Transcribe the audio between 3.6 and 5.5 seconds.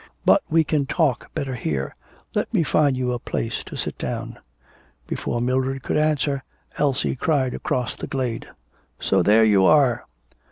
to sit down.' Before